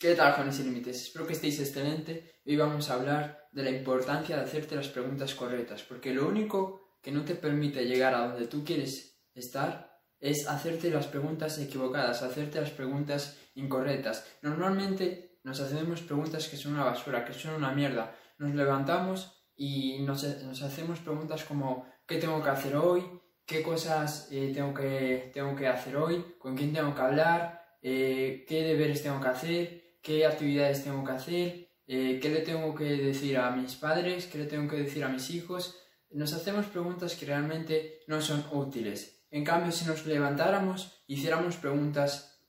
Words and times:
¿Qué 0.00 0.14
tal, 0.14 0.32
jóvenes 0.32 0.56
sin 0.56 0.64
límites? 0.64 1.02
Espero 1.02 1.26
que 1.26 1.34
estéis 1.34 1.60
excelente. 1.60 2.40
Hoy 2.46 2.56
vamos 2.56 2.88
a 2.88 2.94
hablar 2.94 3.50
de 3.52 3.62
la 3.62 3.68
importancia 3.68 4.34
de 4.34 4.44
hacerte 4.44 4.74
las 4.74 4.88
preguntas 4.88 5.34
correctas, 5.34 5.82
porque 5.82 6.14
lo 6.14 6.26
único 6.26 6.96
que 7.02 7.12
no 7.12 7.22
te 7.22 7.34
permite 7.34 7.84
llegar 7.84 8.14
a 8.14 8.28
donde 8.28 8.46
tú 8.46 8.64
quieres 8.64 9.20
estar 9.34 10.00
es 10.18 10.48
hacerte 10.48 10.88
las 10.88 11.06
preguntas 11.06 11.58
equivocadas, 11.58 12.22
hacerte 12.22 12.62
las 12.62 12.70
preguntas 12.70 13.36
incorrectas. 13.56 14.26
Normalmente 14.40 15.38
nos 15.44 15.60
hacemos 15.60 16.00
preguntas 16.00 16.48
que 16.48 16.56
son 16.56 16.72
una 16.72 16.84
basura, 16.84 17.26
que 17.26 17.34
son 17.34 17.56
una 17.56 17.72
mierda. 17.72 18.16
Nos 18.38 18.54
levantamos 18.54 19.44
y 19.54 19.98
nos, 19.98 20.24
hacemos 20.24 21.00
preguntas 21.00 21.44
como 21.44 21.84
¿qué 22.06 22.16
tengo 22.16 22.42
que 22.42 22.48
hacer 22.48 22.74
hoy? 22.74 23.04
¿Qué 23.44 23.62
cosas 23.62 24.28
eh, 24.32 24.50
tengo, 24.54 24.72
que, 24.72 25.30
tengo 25.34 25.54
que 25.54 25.66
hacer 25.66 25.94
hoy? 25.98 26.24
¿Con 26.38 26.56
quién 26.56 26.72
tengo 26.72 26.94
que 26.94 27.02
hablar? 27.02 27.76
Eh, 27.82 28.46
¿Qué 28.48 28.62
deberes 28.62 29.02
tengo 29.02 29.20
que 29.20 29.28
hacer? 29.28 29.89
Qué 30.02 30.26
actividades 30.26 30.84
tengo 30.84 31.04
que 31.04 31.12
hacer, 31.12 31.68
eh, 31.86 32.18
qué 32.20 32.28
le 32.28 32.40
tengo 32.40 32.74
que 32.74 32.84
decir 32.84 33.36
a 33.36 33.50
mis 33.50 33.74
padres, 33.74 34.26
qué 34.26 34.38
le 34.38 34.44
tengo 34.46 34.68
que 34.68 34.76
decir 34.76 35.04
a 35.04 35.08
mis 35.08 35.30
hijos. 35.30 35.76
Nos 36.10 36.32
hacemos 36.32 36.66
preguntas 36.66 37.14
que 37.14 37.26
realmente 37.26 38.00
no 38.06 38.20
son 38.20 38.44
útiles. 38.52 39.24
En 39.30 39.44
cambio, 39.44 39.72
si 39.72 39.84
nos 39.84 40.06
levantáramos, 40.06 41.02
hiciéramos 41.06 41.56
preguntas 41.56 42.40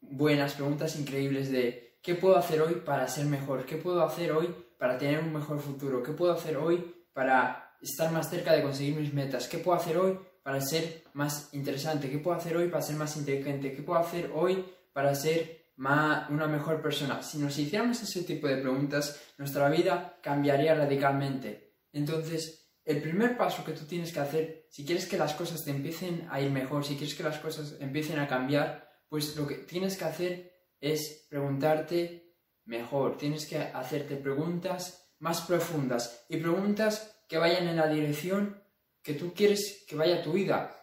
buenas, 0.00 0.54
preguntas 0.54 0.96
increíbles 0.96 1.50
de 1.50 1.98
¿qué 2.02 2.14
puedo 2.14 2.36
hacer 2.36 2.62
hoy 2.62 2.74
para 2.84 3.06
ser 3.08 3.26
mejor? 3.26 3.66
¿Qué 3.66 3.76
puedo 3.76 4.02
hacer 4.02 4.32
hoy 4.32 4.54
para 4.78 4.98
tener 4.98 5.20
un 5.20 5.32
mejor 5.32 5.60
futuro? 5.60 6.02
¿Qué 6.02 6.12
puedo 6.12 6.32
hacer 6.32 6.56
hoy 6.56 6.94
para 7.12 7.76
estar 7.80 8.10
más 8.12 8.30
cerca 8.30 8.52
de 8.52 8.62
conseguir 8.62 8.96
mis 8.96 9.12
metas? 9.12 9.48
¿Qué 9.48 9.58
puedo 9.58 9.78
hacer 9.78 9.98
hoy 9.98 10.18
para 10.42 10.60
ser 10.60 11.04
más 11.12 11.52
interesante? 11.52 12.10
¿Qué 12.10 12.18
puedo 12.18 12.36
hacer 12.36 12.56
hoy 12.56 12.68
para 12.68 12.82
ser 12.82 12.96
más 12.96 13.16
inteligente? 13.16 13.74
¿Qué 13.74 13.82
puedo 13.82 14.00
hacer 14.00 14.30
hoy 14.34 14.64
para 14.92 15.14
ser 15.14 15.59
una 15.80 16.46
mejor 16.46 16.82
persona. 16.82 17.22
Si 17.22 17.38
nos 17.38 17.58
hiciéramos 17.58 18.02
ese 18.02 18.22
tipo 18.22 18.46
de 18.46 18.58
preguntas, 18.58 19.18
nuestra 19.38 19.68
vida 19.70 20.18
cambiaría 20.22 20.74
radicalmente. 20.74 21.74
Entonces, 21.92 22.70
el 22.84 23.00
primer 23.00 23.36
paso 23.36 23.64
que 23.64 23.72
tú 23.72 23.86
tienes 23.86 24.12
que 24.12 24.20
hacer, 24.20 24.66
si 24.68 24.84
quieres 24.84 25.06
que 25.06 25.16
las 25.16 25.34
cosas 25.34 25.64
te 25.64 25.70
empiecen 25.70 26.28
a 26.30 26.40
ir 26.40 26.50
mejor, 26.50 26.84
si 26.84 26.96
quieres 26.96 27.14
que 27.14 27.22
las 27.22 27.38
cosas 27.38 27.76
empiecen 27.80 28.18
a 28.18 28.28
cambiar, 28.28 28.88
pues 29.08 29.36
lo 29.36 29.46
que 29.46 29.56
tienes 29.56 29.96
que 29.96 30.04
hacer 30.04 30.52
es 30.80 31.26
preguntarte 31.30 32.34
mejor. 32.64 33.16
Tienes 33.16 33.46
que 33.46 33.58
hacerte 33.58 34.16
preguntas 34.16 35.14
más 35.18 35.42
profundas 35.42 36.26
y 36.28 36.36
preguntas 36.36 37.22
que 37.28 37.38
vayan 37.38 37.68
en 37.68 37.76
la 37.76 37.88
dirección 37.88 38.62
que 39.02 39.14
tú 39.14 39.32
quieres 39.32 39.84
que 39.88 39.96
vaya 39.96 40.22
tu 40.22 40.32
vida. 40.32 40.76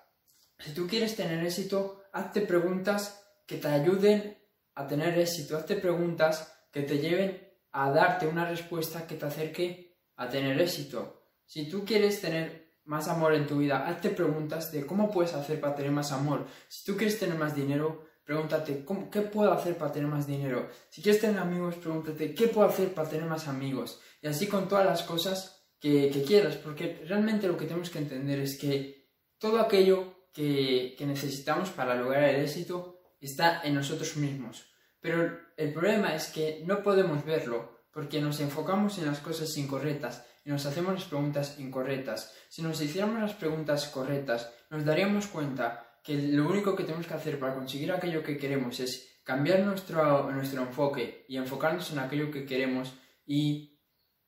Si 0.60 0.74
tú 0.74 0.88
quieres 0.88 1.16
tener 1.16 1.46
éxito, 1.46 2.04
hazte 2.12 2.42
preguntas 2.42 3.24
que 3.46 3.58
te 3.58 3.68
ayuden 3.68 4.38
a 4.78 4.86
tener 4.86 5.18
éxito, 5.18 5.58
hazte 5.58 5.76
preguntas 5.76 6.54
que 6.72 6.84
te 6.84 7.00
lleven 7.00 7.42
a 7.72 7.90
darte 7.90 8.28
una 8.28 8.48
respuesta 8.48 9.08
que 9.08 9.16
te 9.16 9.26
acerque 9.26 9.98
a 10.16 10.30
tener 10.30 10.62
éxito. 10.62 11.32
Si 11.46 11.68
tú 11.68 11.84
quieres 11.84 12.22
tener 12.22 12.78
más 12.86 13.08
amor 13.08 13.34
en 13.34 13.48
tu 13.48 13.58
vida, 13.58 13.88
hazte 13.88 14.12
preguntas 14.12 14.72
de 14.72 14.86
cómo 14.86 15.10
puedes 15.10 15.34
hacer 15.34 15.60
para 15.60 15.74
tener 15.74 15.92
más 15.92 16.12
amor. 16.12 16.46
Si 16.68 16.86
tú 16.86 16.96
quieres 16.96 17.18
tener 17.18 17.36
más 17.36 17.56
dinero, 17.56 18.06
pregúntate 18.24 18.86
qué 19.12 19.22
puedo 19.22 19.52
hacer 19.52 19.76
para 19.80 19.92
tener 19.92 20.10
más 20.10 20.28
dinero. 20.28 20.70
Si 20.92 21.02
quieres 21.02 21.22
tener 21.22 21.40
amigos, 21.40 21.76
pregúntate 21.76 22.36
qué 22.36 22.48
puedo 22.48 22.70
hacer 22.70 22.94
para 22.94 23.10
tener 23.10 23.26
más 23.26 23.48
amigos. 23.48 24.00
Y 24.22 24.28
así 24.28 24.46
con 24.46 24.68
todas 24.68 24.86
las 24.86 25.02
cosas 25.02 25.66
que, 25.80 26.24
quieras, 26.28 26.56
porque 26.56 27.04
realmente 27.08 27.48
lo 27.48 27.58
que 27.58 27.66
tenemos 27.66 27.90
que 27.90 27.98
entender 27.98 28.40
es 28.40 28.60
que 28.60 29.08
todo 29.40 29.60
aquello 29.60 30.28
que 30.34 30.96
necesitamos 31.00 31.72
para 31.72 31.96
lograr 31.96 32.26
el 32.26 32.44
éxito 32.44 32.97
está 33.20 33.62
en 33.64 33.76
nosotros 33.76 34.16
mismos. 34.18 34.72
Pero 35.00 35.40
el 35.56 35.74
problema 35.74 36.16
es 36.16 36.28
que 36.28 36.64
no 36.66 36.84
podemos 36.84 37.24
verlo 37.26 37.78
porque 37.92 38.22
nos 38.22 38.40
enfocamos 38.40 38.98
en 39.00 39.06
las 39.06 39.20
cosas 39.20 39.56
incorrectas 39.58 40.26
y 40.46 40.50
nos 40.50 40.66
hacemos 40.66 40.94
las 40.94 41.06
preguntas 41.06 41.60
incorrectas. 41.60 42.34
Si 42.50 42.62
nos 42.62 42.82
hiciéramos 42.82 43.22
las 43.22 43.34
preguntas 43.34 43.88
correctas, 43.88 44.52
nos 44.70 44.86
daríamos 44.86 45.28
cuenta 45.28 46.00
que 46.04 46.16
lo 46.16 46.48
único 46.48 46.76
que 46.76 46.84
tenemos 46.84 47.08
que 47.08 47.14
hacer 47.14 47.40
para 47.40 47.56
conseguir 47.56 47.92
aquello 47.92 48.24
que 48.24 48.38
queremos 48.38 48.80
es 48.80 49.22
cambiar 49.24 49.60
nuestro, 49.60 50.32
nuestro 50.32 50.62
enfoque 50.62 51.26
y 51.28 51.38
enfocarnos 51.38 51.92
en 51.92 52.00
aquello 52.00 52.32
que 52.32 52.46
queremos 52.46 52.94
y, 53.26 53.78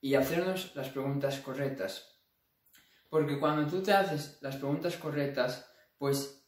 y 0.02 0.16
hacernos 0.16 0.76
las 0.76 0.90
preguntas 0.90 1.40
correctas. 1.40 2.06
Porque 3.10 3.40
cuando 3.40 3.70
tú 3.70 3.82
te 3.82 3.94
haces 3.94 4.40
las 4.42 4.58
preguntas 4.58 4.98
correctas, 4.98 5.72
pues 5.98 6.39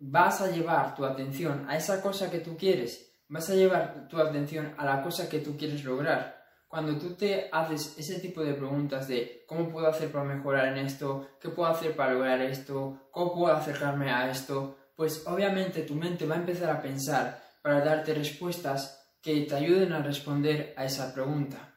vas 0.00 0.40
a 0.40 0.50
llevar 0.50 0.94
tu 0.96 1.04
atención 1.04 1.66
a 1.68 1.76
esa 1.76 2.02
cosa 2.02 2.30
que 2.30 2.40
tú 2.40 2.56
quieres, 2.56 3.12
vas 3.28 3.48
a 3.50 3.54
llevar 3.54 4.08
tu 4.08 4.18
atención 4.18 4.74
a 4.76 4.84
la 4.84 5.02
cosa 5.02 5.28
que 5.28 5.40
tú 5.40 5.56
quieres 5.56 5.84
lograr. 5.84 6.40
Cuando 6.66 6.96
tú 6.98 7.14
te 7.14 7.48
haces 7.52 7.98
ese 7.98 8.20
tipo 8.20 8.42
de 8.42 8.54
preguntas 8.54 9.08
de 9.08 9.44
cómo 9.46 9.68
puedo 9.68 9.88
hacer 9.88 10.10
para 10.10 10.24
mejorar 10.24 10.68
en 10.68 10.86
esto, 10.86 11.28
qué 11.40 11.48
puedo 11.48 11.68
hacer 11.68 11.94
para 11.96 12.14
lograr 12.14 12.40
esto, 12.42 13.08
cómo 13.10 13.34
puedo 13.34 13.54
acercarme 13.54 14.10
a 14.10 14.30
esto, 14.30 14.76
pues 14.96 15.26
obviamente 15.26 15.82
tu 15.82 15.94
mente 15.94 16.26
va 16.26 16.36
a 16.36 16.38
empezar 16.38 16.70
a 16.70 16.80
pensar 16.80 17.42
para 17.62 17.84
darte 17.84 18.14
respuestas 18.14 19.16
que 19.20 19.42
te 19.42 19.54
ayuden 19.54 19.92
a 19.92 20.02
responder 20.02 20.72
a 20.76 20.84
esa 20.84 21.12
pregunta. 21.12 21.74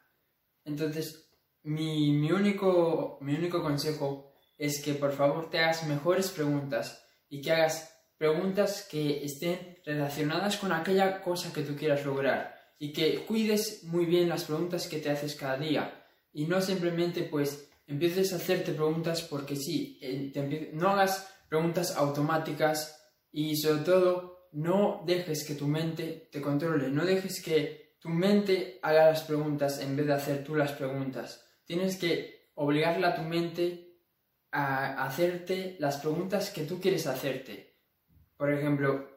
Entonces, 0.64 1.30
mi, 1.64 2.12
mi, 2.12 2.32
único, 2.32 3.18
mi 3.20 3.34
único 3.34 3.62
consejo 3.62 4.32
es 4.56 4.82
que 4.82 4.94
por 4.94 5.12
favor 5.12 5.50
te 5.50 5.58
hagas 5.58 5.86
mejores 5.86 6.30
preguntas 6.30 7.04
y 7.28 7.42
que 7.42 7.52
hagas 7.52 7.93
preguntas 8.16 8.86
que 8.90 9.24
estén 9.24 9.78
relacionadas 9.84 10.56
con 10.56 10.72
aquella 10.72 11.20
cosa 11.20 11.52
que 11.52 11.62
tú 11.62 11.76
quieras 11.76 12.04
lograr 12.04 12.54
y 12.78 12.92
que 12.92 13.24
cuides 13.24 13.84
muy 13.84 14.06
bien 14.06 14.28
las 14.28 14.44
preguntas 14.44 14.86
que 14.86 14.98
te 14.98 15.10
haces 15.10 15.34
cada 15.34 15.56
día. 15.56 16.06
Y 16.32 16.46
no 16.46 16.60
simplemente 16.60 17.22
pues 17.24 17.70
empieces 17.86 18.32
a 18.32 18.36
hacerte 18.36 18.72
preguntas 18.72 19.22
porque 19.22 19.56
sí, 19.56 19.98
eh, 20.02 20.70
no 20.72 20.90
hagas 20.90 21.28
preguntas 21.48 21.96
automáticas 21.96 23.00
y 23.30 23.56
sobre 23.56 23.84
todo 23.84 24.48
no 24.52 25.02
dejes 25.06 25.44
que 25.44 25.54
tu 25.54 25.66
mente 25.66 26.28
te 26.30 26.40
controle, 26.40 26.88
no 26.88 27.04
dejes 27.04 27.42
que 27.42 27.96
tu 27.98 28.08
mente 28.08 28.78
haga 28.82 29.06
las 29.06 29.22
preguntas 29.22 29.80
en 29.80 29.96
vez 29.96 30.06
de 30.06 30.14
hacer 30.14 30.44
tú 30.44 30.54
las 30.54 30.72
preguntas. 30.72 31.44
Tienes 31.64 31.96
que 31.96 32.50
obligarle 32.54 33.06
a 33.06 33.14
tu 33.14 33.22
mente 33.22 33.98
a 34.50 35.04
hacerte 35.04 35.76
las 35.80 35.98
preguntas 35.98 36.50
que 36.50 36.64
tú 36.64 36.80
quieres 36.80 37.06
hacerte 37.06 37.73
por 38.44 38.52
ejemplo, 38.52 39.08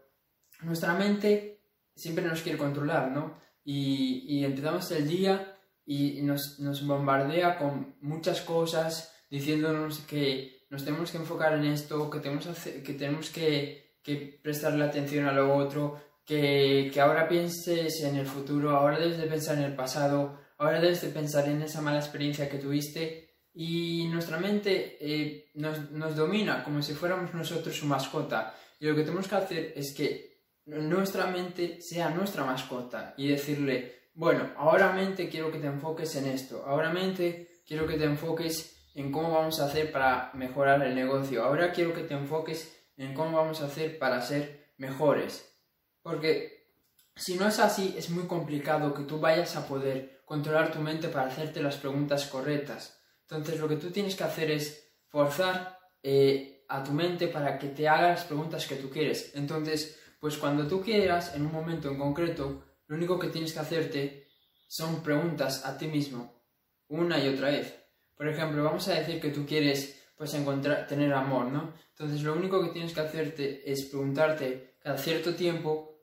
nuestra 0.61 0.93
mente 0.93 1.59
siempre 1.93 2.23
nos 2.23 2.41
quiere 2.41 2.57
controlar, 2.57 3.11
¿no? 3.11 3.41
Y, 3.61 4.41
empezamos 4.41 4.89
el 4.91 5.05
día 5.05 5.53
y 5.85 6.21
nos, 6.21 6.57
bombardea 6.87 7.57
con 7.57 7.97
muchas 7.99 8.39
cosas 8.39 9.13
diciéndonos 9.29 9.99
que 10.07 10.65
nos 10.69 10.85
tenemos 10.85 11.11
que 11.11 11.17
enfocar 11.17 11.55
en 11.55 11.65
esto, 11.65 12.09
que 12.09 12.21
tenemos, 12.21 12.47
que, 12.85 12.93
tenemos 12.93 13.29
que, 13.29 13.97
que 14.01 14.39
prestarle 14.41 14.85
atención 14.85 15.25
a 15.25 15.33
lo 15.33 15.53
otro, 15.53 15.99
que, 16.25 16.89
ahora 16.97 17.27
pienses 17.27 18.01
en 18.03 18.15
el 18.15 18.27
futuro, 18.27 18.77
ahora 18.77 18.97
debes 18.97 19.17
de 19.17 19.27
pensar 19.27 19.57
en 19.57 19.65
el 19.65 19.75
pasado, 19.75 20.39
ahora 20.57 20.79
debes 20.79 21.01
de 21.01 21.09
pensar 21.09 21.49
en 21.49 21.61
esa 21.63 21.81
mala 21.81 21.99
experiencia 21.99 22.47
que 22.47 22.59
tuviste 22.59 23.41
y 23.53 24.07
nuestra 24.07 24.37
mente 24.37 24.97
eh, 25.01 25.51
nos, 25.55 25.91
nos 25.91 26.15
domina 26.15 26.63
como 26.63 26.81
si 26.81 26.93
fuéramos 26.93 27.33
nosotros 27.33 27.75
su 27.75 27.87
mascota 27.87 28.53
y 28.79 28.85
lo 28.85 28.95
que 28.95 29.03
tenemos 29.03 29.27
que 29.27 29.35
hacer 29.35 29.73
es 29.75 29.93
que 29.93 30.41
nuestra 30.65 31.27
mente 31.27 31.81
sea 31.81 32.09
nuestra 32.09 32.43
mascota 32.43 33.13
y 33.17 33.29
decirle, 33.29 34.09
bueno, 34.13 34.51
ahora 34.57 34.91
mente 34.91 35.29
quiero 35.29 35.51
que 35.51 35.59
te 35.59 35.67
enfoques 35.67 36.15
en 36.15 36.27
esto, 36.27 36.63
ahora 36.65 36.91
mente 36.91 37.61
quiero 37.65 37.87
que 37.87 37.97
te 37.97 38.03
enfoques 38.03 38.89
en 38.93 39.11
cómo 39.11 39.31
vamos 39.31 39.59
a 39.59 39.65
hacer 39.65 39.91
para 39.91 40.31
mejorar 40.33 40.81
el 40.81 40.95
negocio, 40.95 41.43
ahora 41.43 41.71
quiero 41.71 41.93
que 41.93 42.03
te 42.03 42.15
enfoques 42.15 42.75
en 42.97 43.13
cómo 43.13 43.37
vamos 43.37 43.61
a 43.61 43.65
hacer 43.65 43.99
para 43.99 44.21
ser 44.21 44.73
mejores. 44.77 45.53
Porque 46.01 46.71
si 47.15 47.35
no 47.35 47.47
es 47.47 47.59
así, 47.59 47.95
es 47.97 48.09
muy 48.09 48.25
complicado 48.25 48.93
que 48.93 49.03
tú 49.03 49.19
vayas 49.19 49.55
a 49.55 49.67
poder 49.67 50.21
controlar 50.25 50.71
tu 50.71 50.79
mente 50.79 51.09
para 51.09 51.27
hacerte 51.27 51.61
las 51.61 51.77
preguntas 51.77 52.25
correctas. 52.27 52.99
Entonces 53.21 53.59
lo 53.59 53.67
que 53.67 53.75
tú 53.75 53.91
tienes 53.91 54.15
que 54.15 54.23
hacer 54.23 54.51
es 54.51 54.91
forzar 55.09 55.77
eh, 56.03 56.56
a 56.67 56.83
tu 56.83 56.91
mente 56.91 57.27
para 57.27 57.57
que 57.57 57.67
te 57.67 57.87
haga 57.87 58.09
las 58.09 58.25
preguntas 58.25 58.67
que 58.67 58.75
tú 58.75 58.89
quieres. 58.89 59.31
Entonces, 59.35 59.99
pues 60.19 60.37
cuando 60.37 60.67
tú 60.67 60.81
quieras, 60.81 61.35
en 61.35 61.45
un 61.45 61.51
momento 61.51 61.89
en 61.89 61.97
concreto, 61.97 62.63
lo 62.87 62.95
único 62.95 63.19
que 63.19 63.27
tienes 63.27 63.53
que 63.53 63.59
hacerte 63.59 64.27
son 64.67 65.01
preguntas 65.01 65.65
a 65.65 65.77
ti 65.77 65.87
mismo, 65.87 66.43
una 66.87 67.19
y 67.19 67.27
otra 67.27 67.49
vez. 67.49 67.75
Por 68.15 68.27
ejemplo, 68.27 68.63
vamos 68.63 68.87
a 68.87 68.95
decir 68.95 69.21
que 69.21 69.29
tú 69.29 69.45
quieres 69.45 70.03
pues 70.17 70.33
encontrar, 70.33 70.87
tener 70.87 71.13
amor, 71.13 71.45
¿no? 71.45 71.73
Entonces 71.89 72.23
lo 72.23 72.33
único 72.33 72.61
que 72.63 72.71
tienes 72.71 72.93
que 72.93 73.01
hacerte 73.01 73.71
es 73.71 73.85
preguntarte 73.85 74.77
cada 74.81 74.97
cierto 74.97 75.35
tiempo, 75.35 76.01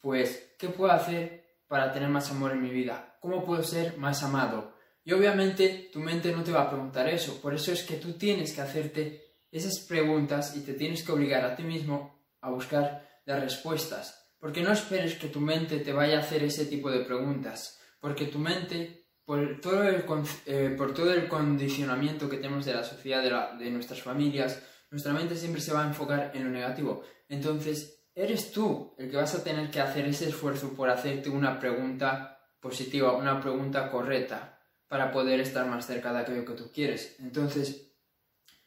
pues, 0.00 0.54
¿qué 0.58 0.68
puedo 0.68 0.92
hacer 0.92 1.58
para 1.66 1.92
tener 1.92 2.08
más 2.08 2.30
amor 2.30 2.52
en 2.52 2.62
mi 2.62 2.70
vida? 2.70 3.18
¿Cómo 3.20 3.44
puedo 3.44 3.62
ser 3.64 3.96
más 3.98 4.22
amado? 4.22 4.74
Y 5.04 5.12
obviamente 5.12 5.90
tu 5.92 6.00
mente 6.00 6.32
no 6.32 6.44
te 6.44 6.52
va 6.52 6.62
a 6.62 6.70
preguntar 6.70 7.08
eso, 7.08 7.40
por 7.40 7.54
eso 7.54 7.72
es 7.72 7.82
que 7.82 7.96
tú 7.96 8.12
tienes 8.12 8.52
que 8.52 8.60
hacerte 8.60 9.25
esas 9.56 9.80
preguntas 9.80 10.56
y 10.56 10.60
te 10.60 10.74
tienes 10.74 11.02
que 11.02 11.12
obligar 11.12 11.44
a 11.44 11.56
ti 11.56 11.62
mismo 11.62 12.24
a 12.40 12.50
buscar 12.50 13.06
las 13.24 13.40
respuestas. 13.40 14.34
Porque 14.38 14.62
no 14.62 14.72
esperes 14.72 15.14
que 15.14 15.28
tu 15.28 15.40
mente 15.40 15.78
te 15.80 15.92
vaya 15.92 16.18
a 16.18 16.20
hacer 16.20 16.44
ese 16.44 16.66
tipo 16.66 16.90
de 16.90 17.00
preguntas, 17.00 17.80
porque 18.00 18.26
tu 18.26 18.38
mente, 18.38 19.08
por 19.24 19.60
todo 19.60 19.82
el, 19.82 20.04
eh, 20.46 20.74
por 20.76 20.94
todo 20.94 21.12
el 21.12 21.26
condicionamiento 21.26 22.28
que 22.28 22.36
tenemos 22.36 22.64
de 22.64 22.74
la 22.74 22.84
sociedad, 22.84 23.22
de, 23.22 23.64
de 23.64 23.70
nuestras 23.70 24.02
familias, 24.02 24.62
nuestra 24.90 25.12
mente 25.12 25.36
siempre 25.36 25.60
se 25.60 25.72
va 25.72 25.84
a 25.84 25.88
enfocar 25.88 26.32
en 26.34 26.44
lo 26.44 26.50
negativo. 26.50 27.02
Entonces, 27.28 28.04
eres 28.14 28.52
tú 28.52 28.94
el 28.98 29.10
que 29.10 29.16
vas 29.16 29.34
a 29.34 29.42
tener 29.42 29.70
que 29.70 29.80
hacer 29.80 30.06
ese 30.06 30.28
esfuerzo 30.28 30.74
por 30.74 30.88
hacerte 30.90 31.28
una 31.28 31.58
pregunta 31.58 32.40
positiva, 32.60 33.16
una 33.16 33.40
pregunta 33.40 33.90
correcta, 33.90 34.60
para 34.88 35.10
poder 35.10 35.40
estar 35.40 35.66
más 35.66 35.86
cerca 35.86 36.12
de 36.12 36.20
aquello 36.20 36.44
que 36.44 36.54
tú 36.54 36.70
quieres. 36.72 37.16
Entonces, 37.18 37.92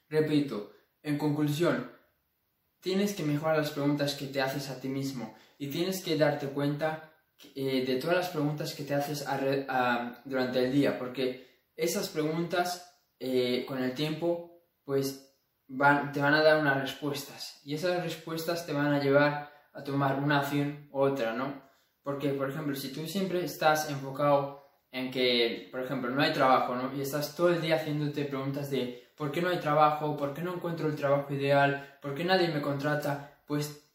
repito, 0.09 0.73
en 1.03 1.17
conclusión, 1.17 1.91
tienes 2.79 3.13
que 3.13 3.23
mejorar 3.23 3.57
las 3.57 3.71
preguntas 3.71 4.15
que 4.15 4.27
te 4.27 4.41
haces 4.41 4.69
a 4.69 4.79
ti 4.79 4.89
mismo 4.89 5.35
y 5.57 5.67
tienes 5.67 6.03
que 6.03 6.17
darte 6.17 6.47
cuenta 6.47 7.13
eh, 7.55 7.85
de 7.85 7.95
todas 7.95 8.17
las 8.17 8.29
preguntas 8.29 8.73
que 8.73 8.83
te 8.83 8.95
haces 8.95 9.25
durante 10.25 10.65
el 10.65 10.71
día, 10.71 10.97
porque 10.97 11.69
esas 11.75 12.09
preguntas 12.09 13.01
eh, 13.19 13.65
con 13.67 13.81
el 13.81 13.93
tiempo 13.93 14.63
pues 14.83 15.35
te 15.67 16.19
van 16.19 16.33
a 16.33 16.41
dar 16.41 16.59
unas 16.59 16.81
respuestas 16.81 17.61
y 17.63 17.75
esas 17.75 18.03
respuestas 18.03 18.65
te 18.65 18.73
van 18.73 18.93
a 18.93 19.01
llevar 19.01 19.53
a 19.73 19.83
tomar 19.83 20.19
una 20.19 20.39
acción 20.39 20.89
u 20.91 20.99
otra, 20.99 21.33
¿no? 21.33 21.61
Porque, 22.01 22.29
por 22.29 22.49
ejemplo, 22.49 22.75
si 22.75 22.91
tú 22.91 23.05
siempre 23.07 23.43
estás 23.43 23.89
enfocado 23.89 24.65
en 24.91 25.11
que, 25.11 25.67
por 25.71 25.81
ejemplo, 25.81 26.09
no 26.09 26.21
hay 26.21 26.33
trabajo, 26.33 26.75
¿no? 26.75 26.95
Y 26.95 27.01
estás 27.01 27.35
todo 27.35 27.49
el 27.49 27.61
día 27.61 27.75
haciéndote 27.75 28.25
preguntas 28.25 28.71
de 28.71 29.08
¿por 29.19 29.33
qué 29.33 29.41
no 29.41 29.49
hay 29.49 29.59
trabajo? 29.59 30.15
¿Por 30.15 30.33
qué 30.33 30.41
no 30.41 30.53
encuentro 30.53 30.87
el 30.87 30.95
trabajo 30.95 31.33
ideal? 31.33 31.97
¿Por 32.01 32.15
qué 32.15 32.23
nadie 32.23 32.47
me 32.47 32.61
contrata? 32.61 33.41
Pues 33.45 33.85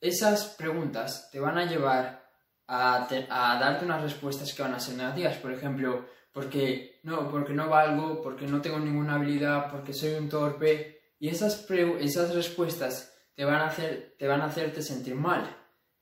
esas 0.00 0.54
preguntas 0.56 1.28
te 1.30 1.38
van 1.38 1.58
a 1.58 1.66
llevar 1.66 2.26
a, 2.66 3.06
a 3.06 3.60
darte 3.60 3.84
unas 3.84 4.00
respuestas 4.00 4.54
que 4.54 4.62
van 4.62 4.72
a 4.72 4.80
ser 4.80 4.96
negativas. 4.96 5.36
Por 5.36 5.52
ejemplo, 5.52 6.06
porque 6.32 6.98
no, 7.02 7.30
porque 7.30 7.52
no 7.52 7.68
valgo, 7.68 8.22
porque 8.22 8.46
no 8.46 8.62
tengo 8.62 8.78
ninguna 8.78 9.16
habilidad, 9.16 9.70
porque 9.70 9.92
soy 9.92 10.14
un 10.14 10.30
torpe. 10.30 10.98
Y 11.18 11.28
esas, 11.28 11.66
esas 12.00 12.34
respuestas 12.34 13.14
te 13.34 13.44
van, 13.44 13.60
a 13.60 13.66
hacer, 13.66 14.16
te 14.18 14.26
van 14.26 14.40
a 14.40 14.46
hacerte 14.46 14.80
sentir 14.80 15.14
mal. 15.14 15.58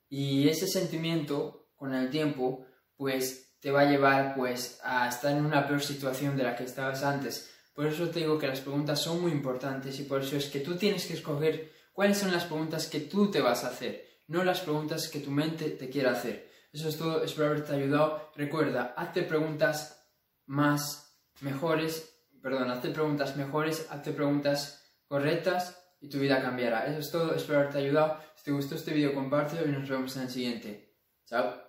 Y 0.09 0.49
ese 0.49 0.69
sentimiento, 0.69 1.73
con 1.75 1.95
el 1.95 2.11
tiempo, 2.11 2.65
pues 2.97 3.57
te 3.59 3.73
va 3.73 3.81
a 3.81 3.91
llevar 3.91 4.37
pues 4.37 4.79
a 4.85 5.09
estar 5.09 5.33
en 5.33 5.45
una 5.45 5.67
peor 5.67 5.83
situación 5.83 6.37
de 6.37 6.45
la 6.45 6.55
que 6.55 6.63
estabas 6.63 7.03
antes. 7.03 7.58
Por 7.79 7.87
eso 7.87 8.09
te 8.09 8.19
digo 8.19 8.37
que 8.37 8.49
las 8.49 8.61
preguntas 8.61 9.01
son 9.01 9.23
muy 9.23 9.31
importantes 9.31 10.01
y 10.01 10.03
por 10.03 10.21
eso 10.21 10.35
es 10.35 10.47
que 10.47 10.59
tú 10.59 10.75
tienes 10.75 11.07
que 11.07 11.13
escoger 11.13 11.71
cuáles 11.93 12.19
son 12.19 12.33
las 12.33 12.43
preguntas 12.43 12.89
que 12.89 12.99
tú 12.99 13.31
te 13.31 13.41
vas 13.41 13.63
a 13.63 13.69
hacer, 13.69 14.05
no 14.27 14.43
las 14.43 14.63
preguntas 14.63 15.07
que 15.07 15.21
tu 15.21 15.31
mente 15.31 15.71
te 15.71 15.89
quiera 15.89 16.11
hacer. 16.11 16.51
Eso 16.73 16.89
es 16.89 16.99
todo, 16.99 17.23
espero 17.23 17.51
haberte 17.51 17.77
ayudado. 17.77 18.33
Recuerda, 18.35 18.95
hazte 18.97 19.23
preguntas 19.23 20.11
más 20.47 21.23
mejores, 21.41 22.19
perdón, 22.43 22.69
hazte 22.69 22.91
preguntas 22.91 23.37
mejores, 23.37 23.87
hazte 23.91 24.11
preguntas 24.11 24.85
correctas 25.07 25.81
y 26.01 26.09
tu 26.09 26.19
vida 26.19 26.43
cambiará. 26.43 26.85
Eso 26.85 26.99
es 26.99 27.13
todo, 27.13 27.33
espero 27.33 27.61
haberte 27.61 27.79
ayudado. 27.79 28.19
Si 28.35 28.43
te 28.43 28.51
gustó 28.51 28.75
este 28.75 28.93
vídeo, 28.93 29.15
compártelo 29.15 29.69
y 29.69 29.71
nos 29.71 29.89
vemos 29.89 30.17
en 30.17 30.23
el 30.23 30.31
siguiente. 30.31 30.97
Chao. 31.27 31.68